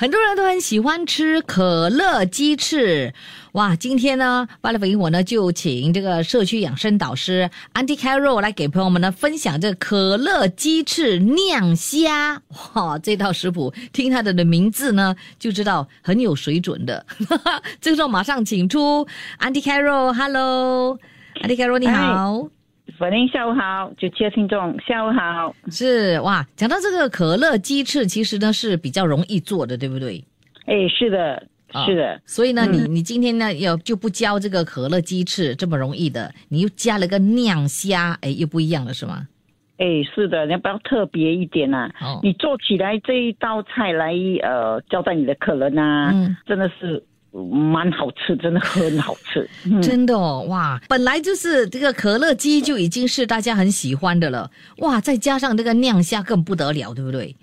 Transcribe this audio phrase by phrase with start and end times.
[0.00, 3.12] 很多人都很喜欢吃可乐鸡翅，
[3.54, 3.74] 哇！
[3.74, 12.40] 今天呢，巴黎粉我呢就请这个社区养生导师 Andy Carroll 来给朋友们呢分享这可乐鸡翅酿虾，
[12.74, 12.96] 哇！
[13.00, 17.04] 这套食谱听它的的名字呢就知道很有水准的。
[17.82, 19.04] 这个时候马上请出
[19.40, 22.48] Andy Carroll，Hello，Andy Carroll 你好。
[22.96, 25.54] 粉玲下午好，九七的听众下午好。
[25.70, 30.24] 是哇，讲到这个可乐鸡翅，其实呢是比较容易做的，对不对？
[30.66, 31.46] 哎，是的，
[31.86, 32.20] 是的。
[32.24, 39.28] 所以呢，你你今天呢要就不教这个可乐鸡翅这么容易的，你又加了个酿虾，哎，又不一样了，是吗？
[39.76, 41.88] 哎，是的，你要不要特别一点呐？
[42.00, 44.12] 哦，你做起来这一道菜来，
[44.42, 46.12] 呃，交代你的客人呐，
[46.46, 47.04] 真的是。
[47.44, 49.48] 蛮好吃，真的很好吃，
[49.82, 50.80] 真的哦，哇！
[50.88, 55.00] 本来就是这个可乐鸡就已经是大家很喜欢的了，哇！
[55.00, 57.34] 再加上这个酿虾更不得了，对不对？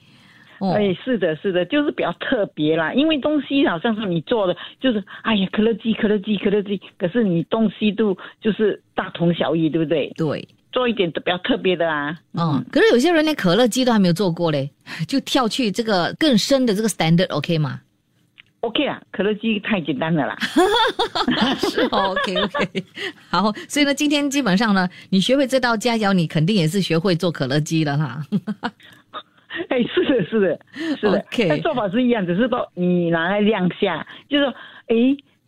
[0.74, 2.94] 哎，是的，是的，就是比较特别啦。
[2.94, 10.10] 因为东西好像是你做的，就是哎呀，可乐鸡，可乐鸡，可乐鸡，可是你东西都就是大同小异，对不对？
[10.16, 12.18] 对，做一点比较特别的啊。
[12.34, 14.72] 嗯，可是有些人连可乐鸡都还没有做过嘞，
[15.08, 17.82] 就跳去这个更深的这个 standard，OK 吗
[18.66, 20.36] ？OK 啊，可乐鸡太简单了啦。
[21.58, 22.84] 是 OK OK，
[23.30, 28.22] 好，所以呢，今天基本上呢，你学会这道佳肴，你肯定也是学会做可乐鸡了哈。
[29.70, 30.60] 哎，是的，是的，
[30.98, 34.54] 是的，OK，做法是一样，只是说你拿来晾下，就是说，
[34.88, 34.96] 哎，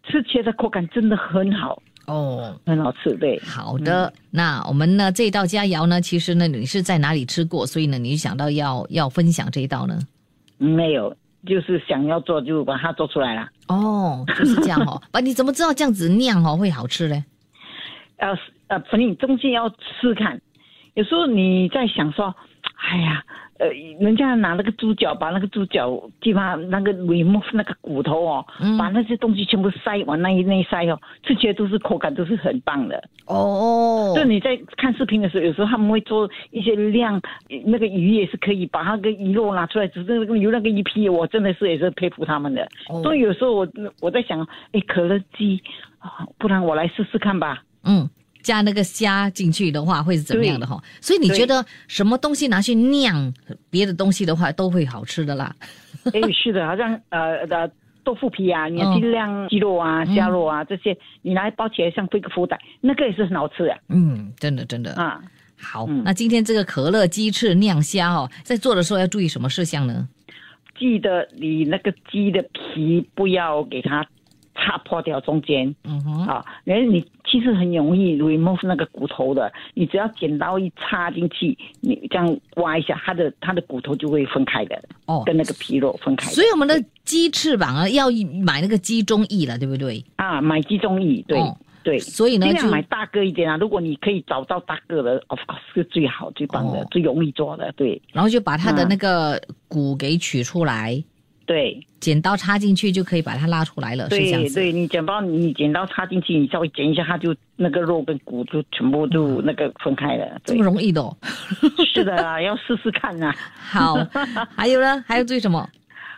[0.08, 3.38] 吃起来的口感真的很好哦，很好吃，对。
[3.42, 7.68] 好的，那我们呢这道佳肴呢，其实呢你是在哪里吃过？
[7.68, 10.00] 所以呢，你想到要要分享这一道呢？
[10.58, 11.14] 没有。
[11.46, 13.48] 就是想要做，就把它做出来了。
[13.68, 15.02] 哦，就是这样哦。
[15.12, 17.24] 啊，你怎么知道这样子酿哦会好吃嘞？
[18.18, 18.30] 呃
[18.68, 19.70] 呃，反正你中间要
[20.02, 20.42] 试看。
[20.96, 22.36] 有时候你在想说，
[22.90, 23.24] 哎呀。
[23.60, 23.68] 呃，
[24.00, 25.90] 人家拿那个猪脚，把那个猪脚，
[26.22, 28.46] 基本上那个 remove 那个骨头哦，
[28.78, 34.14] 把那些东西全部塞往那一内塞哦，这些都是口感都是很棒的哦。
[34.16, 37.20] 就你在看视频的时候，有时候他们会做一些量，
[37.66, 42.68] 那个鱼也是可以把那个鱼肉拿出来，只是那个有那个一批，我真的是也是佩服他们的。
[43.04, 43.68] 所以有时候我
[44.02, 45.62] 我在想，哎，可乐鸡，
[46.38, 47.64] 不然我来试试看吧。
[47.84, 48.10] 嗯。
[48.48, 50.82] 加那个虾进去的话会是怎么样的哈？
[51.02, 53.34] 所以你觉得什么东西拿去酿
[53.70, 55.54] 别的东西的话都会好吃的啦？
[56.14, 57.70] 哎，是的，好像呃的
[58.06, 63.78] 豆腐皮啊，你尽量鸡肉啊、虾肉啊这些，你拿来包起来像飞个福袋，那个也是很好吃的。
[63.90, 65.22] 嗯，真的真的啊。
[65.60, 70.08] 好，那今天这个可乐鸡翅酿虾哦，在做的时候要注意什么事项呢？
[70.80, 74.08] 记得你那个鸡的皮不要给它。
[74.58, 86.28] 擦破掉中间，嗯哼，啊，因为你其实很容易 remove 那个骨头的，你只要剪刀一插进去，你这样挖一下，它的它的骨头就会分开的，哦，跟那个皮肉分开。
[86.32, 88.08] 所以我们的鸡翅膀啊，要
[88.44, 90.04] 买那个鸡中翼了，对不对？
[90.16, 91.40] 啊，买鸡中翼，对
[91.84, 92.00] 对。
[92.00, 93.58] 所以呢，尽量买大个一点啊。
[93.58, 98.02] 如果你可以找到大个的，of course 是最好、最棒的、最容易做的，对。
[98.12, 101.04] 然后就把它的那个骨给取出来。
[101.48, 104.10] 对，剪刀插进去就可以把它拉出来了。
[104.10, 110.40] 对，对你剪刀，你剪刀插进去，你稍微剪一下，它就那个肉跟骨就全部都那个分开了。
[110.44, 111.02] 这么容易的？
[111.94, 113.34] 是的啊，要试试看啊。
[113.58, 113.96] 好，
[114.58, 115.02] 还有呢？
[115.08, 115.66] 还要注意什么？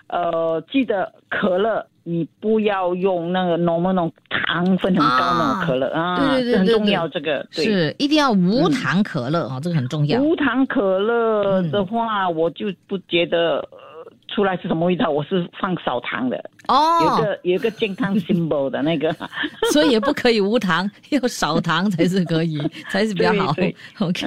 [0.07, 6.17] 呃，记得可乐，你不要用那个浓不浓糖分很高那种可乐啊。
[6.17, 7.07] 对对对，很重要。
[7.07, 10.19] 这个是一定要无糖可乐啊，这个很重要。
[10.19, 13.63] 无糖可乐的话，我就不觉得。
[14.33, 15.09] 出来是什么味道？
[15.09, 19.11] 我是放少糖的哦，有个有个健康 symbol 的那个，
[19.73, 22.57] 所以也不可以无糖，要少糖才是可以，
[22.89, 23.53] 才是比较好。
[23.99, 24.25] OK，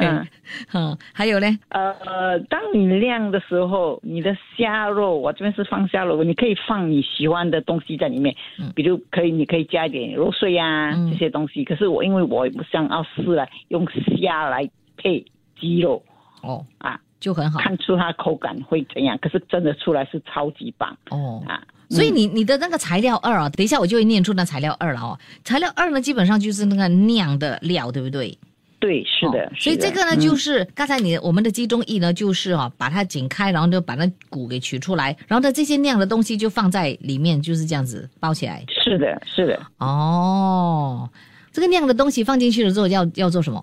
[0.73, 1.47] 嗯，还有呢？
[1.71, 8.35] 呃，当你晾的时候，你的虾肉，我这边是放虾肉，你可以放你喜欢的东西在里面，
[8.75, 11.65] 比如可以，你可以加一点肉碎啊这些东西。
[11.65, 13.87] 可是我因为我不想要试了，用
[14.19, 15.25] 虾来配
[15.59, 16.03] 鸡肉
[16.43, 17.01] 哦啊。
[17.23, 19.17] 就很好，看出它口感会怎样。
[19.23, 21.63] 可是真的出来是超级棒哦啊！
[21.89, 25.17] 所以你你的那个材料二啊，等一下我就会念出那材料二了哦。
[25.45, 28.37] 材料二呢，基本上就是那个酿的料，对不对？
[28.81, 29.53] 对，是的。
[29.57, 38.65] 所以这个呢，就是刚才你我们的鸡中翼呢，就是哈，把它剪开，然后就把那骨给取出来，然后呢这些酿的东西就放在里面，就是这样子包起来。
[38.83, 39.61] 是的，是的。
[39.79, 41.09] 哦，
[41.53, 43.63] 这个酿的东西放进去了之后，要要做什么？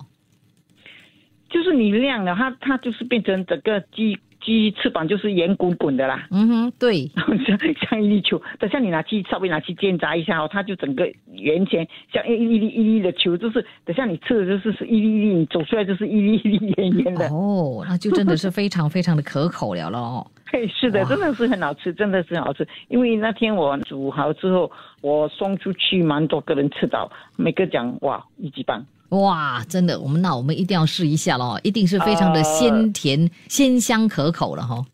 [1.50, 7.08] 就是你晾了它，它就是变成整个鸡鸡翅膀就是圆滚滚的啦，嗯哼，对，
[7.46, 7.58] 像
[7.90, 8.42] 像一粒球。
[8.58, 17.28] 等下你拿去稍微拿去煎炸一下哦，它就整个圆圈像一粒一粒一粒的球，就是等下你吃的就是是一粒粒，你走出来就是一粒一粒圆圆的。
[17.28, 20.26] 哦，那就真的是非常非常的可口了咯。
[20.52, 22.68] 嘿，是的，真的是很好吃，真的是很好吃。
[22.88, 28.84] 因为那天我煮好之后，我送出去，蛮多个人吃到，每个讲哇一级棒。
[29.10, 34.86] 哇，真的，我们那我们一定要试一下喽，一定是非常的鲜甜、鲜香可口了哈。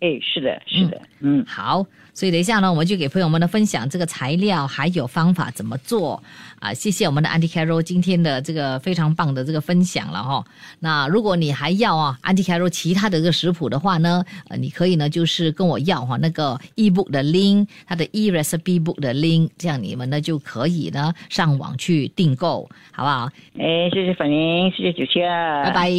[0.00, 6.22] 哎，是的，是的，嗯好，所以等一下呢，我们就给朋友们呢分享这个材料还有方法怎么做
[6.58, 6.74] 啊。
[6.74, 10.44] 谢谢我们的 Auntie Carol 今天的这个非常棒的这个分享了哈。
[10.80, 23.30] 那如果你还要啊 Auntie Carol 其他的这个食谱的话呢，呃，你可以呢就是跟我要哈那个 ebook 的 link，它的 e recipe book 的 link，这样你们呢就可以呢上网去订购，好不好？
[23.58, 25.90] 哎，谢谢粉玲，谢谢九七二，拜拜。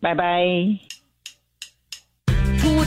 [0.00, 0.87] 拜拜。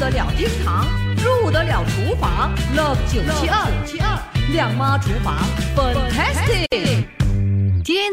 [0.01, 4.17] 得了厅堂，入得了厨房，Love 九七二七二
[4.51, 5.35] 亮妈厨房
[5.75, 7.10] ，Fantastic。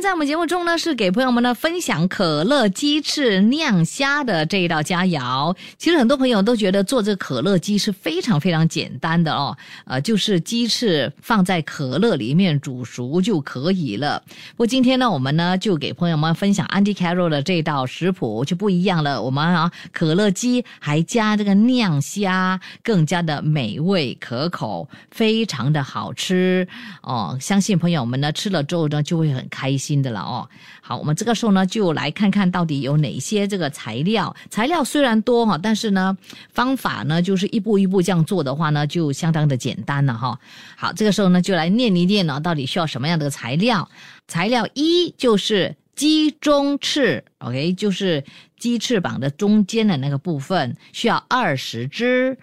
[0.00, 5.56] 在我们节目中呢，是给朋友们呢分享可乐鸡翅酿虾的这一道佳肴。
[5.76, 9.56] 其实很多朋友都觉得做这可乐鸡是非常非常简单的哦，
[9.86, 14.22] 呃，就是鸡翅放在可乐里面煮熟就可以了。
[14.50, 19.20] 不过今天呢，我们呢就给朋友们分享 Andy Carroll 的这道食谱就不一样了。
[19.20, 26.68] 我们啊，可乐鸡还加这个酿虾，更加的美味可口，非常的好吃
[27.02, 27.36] 哦。
[27.40, 30.48] 相信朋友们呢吃了之后呢就会很开心的了哦。
[30.80, 34.34] 好，我们这个时候呢就来看看到底有哪些这个材料。
[34.50, 36.16] 材料虽然多哈，但是呢
[36.50, 40.38] 方法呢就是一步一步这样做的话呢就相当的简单了哈。
[40.76, 43.88] 好，这个时候呢就来念一念呢，到底需要什么样的材料？
[44.26, 48.24] 材料一就是鸡中翅，OK，就是
[48.58, 52.38] 鸡翅膀的中间的那个部分，需要二十只。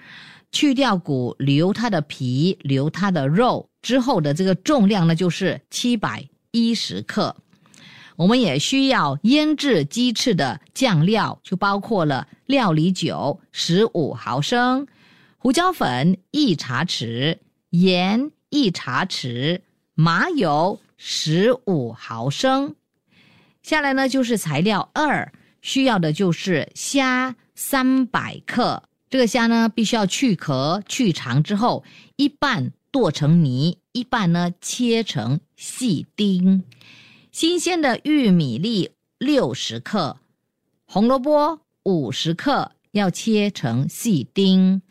[0.51, 7.35] 去掉骨，留它的皮，留它的肉之后的这个重量呢，就是七百一十克。
[8.15, 14.87] 我们也需要腌制鸡翅的酱料，就包括了料理酒十五毫升、
[15.37, 17.39] 胡椒粉一茶匙、
[17.71, 19.59] 盐一茶匙、
[19.95, 22.75] 麻油十五毫升。
[23.61, 28.83] 下来呢就是材料二，需要的就是虾三百克。
[29.09, 31.83] 这个虾呢，必须要去壳、去肠之后，
[32.15, 36.63] 一半剁成泥，一半呢切成细丁。
[37.31, 40.17] 新鲜的玉米粒六十克，
[40.85, 44.81] 红萝卜五十克，要切成细丁。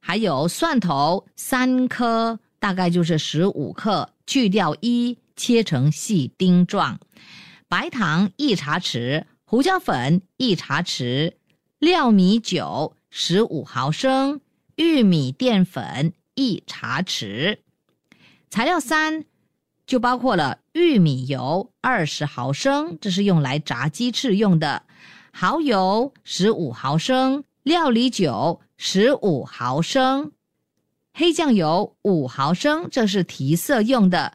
[0.00, 6.98] 还有蒜头三颗，大概就是十五克，去掉一，切成细丁状。
[7.68, 11.32] 白糖一茶匙，胡椒粉一茶匙，
[11.78, 14.40] 料米酒十五毫升，
[14.74, 17.58] 玉米淀粉一茶匙。
[18.50, 19.24] 材料三
[19.86, 24.82] 就包括了玉米油二十毫升，这是用来炸鸡翅用的；
[25.30, 30.32] 蚝油十五毫升，料理酒十五毫升，
[31.12, 34.32] 黑酱油五毫升，这是提色用的；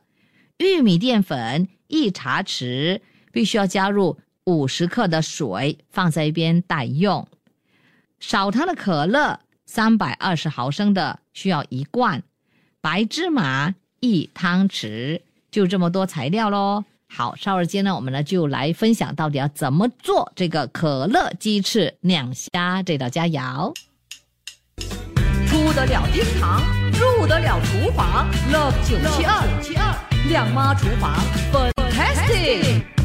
[0.58, 3.02] 玉米淀粉一茶匙，
[3.34, 7.28] 必须要加入五十克的水，放在一边待用。
[8.20, 12.22] 少糖的可乐三百二十毫升的需要一罐，
[12.82, 16.84] 白芝麻一汤匙，就这么多材料喽。
[17.08, 23.74] 好，稍后间呢，我们呢就来分享到底要怎么做这个可乐鸡翅酿虾这道佳肴。
[25.48, 26.62] 出得了厅堂，
[26.92, 29.96] 入得了厨房，Love 九七二七二
[30.30, 31.16] 亮妈厨房
[31.52, 32.99] ，Fantastic。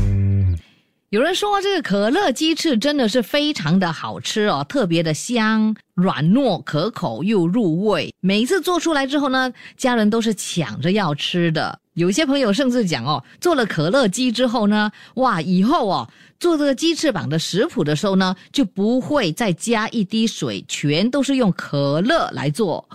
[1.14, 8.12] 有人说这个可乐鸡翅真的是非常的好吃哦，特别的香，软糯可口又入味。
[8.18, 11.78] 每次做出来之后呢，家人都是抢着要吃的。
[11.92, 22.88] 有些朋友甚至讲哦，做了可乐鸡之后呢，哇，以后哦做这个鸡翅膀的食谱的时候呢，就不会再加一滴水，全都是用可乐来做。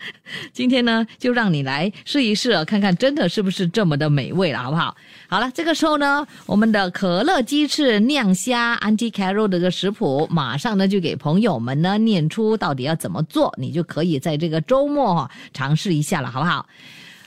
[0.52, 4.96] 今天呢，就让你来试一试，看看真的是不是这么的美味了，好不好？
[5.28, 16.66] 好了，这个时候呢，我们的可乐鸡翅酿虾 Auntie Carol 的这个食谱，马上呢就给朋友们呢念出到底要怎么做，你就可以在这个周末哈尝试一下了，好不好？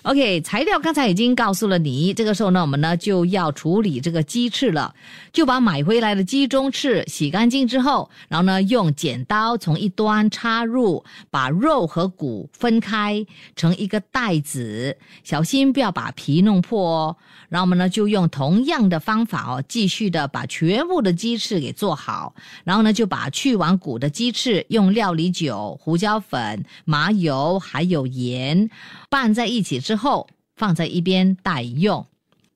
[0.04, 4.96] OK，材料刚才已经告诉了你，这个时候呢，我们呢就要处理这个鸡翅了，
[5.32, 13.24] 就把买回来的鸡中翅洗干净之后，然后呢用剪刀从一端插入，把肉和骨分开
[13.56, 17.16] 成一个袋子，小心不要把皮弄破哦。
[17.50, 28.68] 然后我们呢就用同样的方法哦，继续的把全部的鸡翅给做好，然后呢就把去完骨的鸡翅用料理酒、胡椒粉、麻油还有盐
[29.12, 32.08] 拌在一起之后，放在一边待用。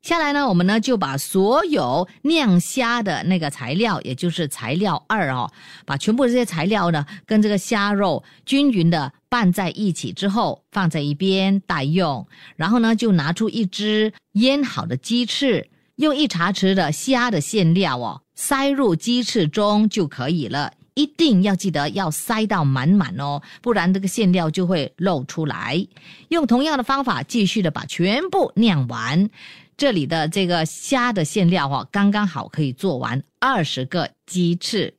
[0.01, 5.51] 下来呢，我们呢就把所有酿虾的那个材料，也就是材料二哦，
[5.85, 12.25] 把全部这些材料呢跟这个虾肉均匀的拌在一起之后，放在一边待用。
[12.55, 20.71] 然后呢，就拿出一只腌好的鸡翅，用一茶匙的虾的馅料哦，塞入鸡翅中就可以了。
[20.95, 25.85] 一定要记得要塞到满满哦，不然这个馅料就会漏出来。
[26.29, 29.29] 用同样的方法，继续的把全部酿完。
[29.77, 34.93] 这里的这个虾的馅料哦，刚刚好可以做完二十个鸡翅。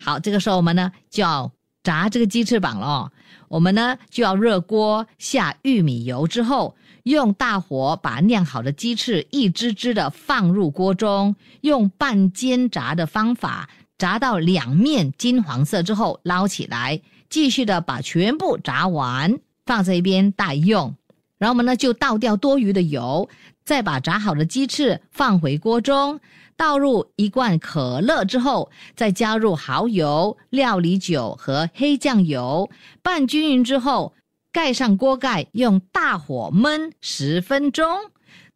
[0.00, 1.50] 好，这个时候我们呢就要
[1.82, 3.10] 炸这个鸡翅膀了。
[3.48, 13.68] 我们呢就要热锅下玉米油之后，用大火把酿好的鸡翅一只只的放入锅中，用半煎炸的方法
[13.98, 17.00] 炸到两面金黄色之后捞起来，
[17.30, 20.94] 继续的把全部炸完，放在一边待用。
[21.38, 23.28] 然后我们呢就倒掉多余的油。
[23.64, 26.20] 再把炸好的鸡翅放回锅中，
[26.56, 32.70] 倒入一罐可乐之后，再加入蚝油、料理酒和黑酱油，
[33.02, 34.14] 拌均匀之后，
[34.52, 37.84] 盖上锅盖，用大火焖十分钟。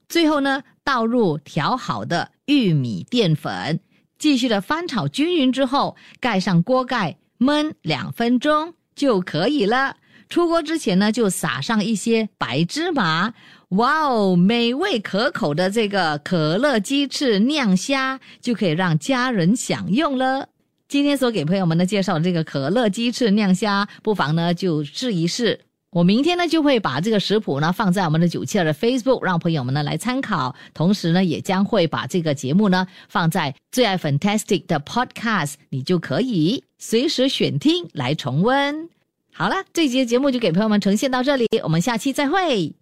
[0.09, 3.81] 最后呢，倒入调好的玉米淀粉，
[4.21, 9.97] 继续的翻炒均匀之后，盖上锅盖焖两分钟就可以了。
[10.29, 13.33] 出锅之前呢，就撒上一些白芝麻。
[13.71, 20.49] 哇哦，美味可口的这个可乐鸡翅酿虾就可以让家人享用了。
[20.87, 25.59] 今天所给朋友们的介绍这个可乐鸡翅酿虾，不妨呢就试一试。
[25.93, 30.55] 我明天呢就会把这个食谱呢放在我们的九七二的 Facebook，让朋友们呢来参考。
[30.73, 38.89] 同时呢，也将会把这个节目呢放在最爱 Fantastic 的 Podcast，你就可以随时选听来重温。
[39.33, 42.73] 好了，这节节目就给朋友们呈现到这里，我们下期再会。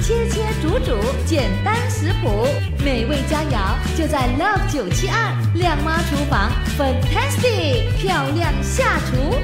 [0.00, 0.96] 切切煮煮，
[1.26, 2.46] 简单食谱，
[2.84, 9.34] 美味佳肴就在 Love 九七二靓妈厨房，Fantastic 漂亮下厨。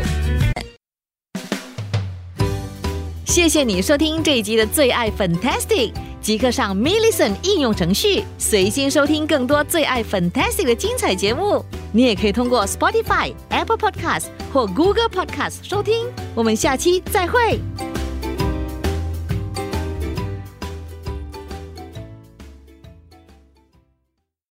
[3.29, 11.63] 谢谢你收听这一集的最爱 Fantastic，即刻上 m i l l i c e n 应用程序，随心收听更多最爱 Fantastic 的精彩节目。
[11.93, 16.07] 你也可以通过 Spotify、Apple Podcast 或 Google Podcast 收听。
[16.35, 17.61] 我们下期再会。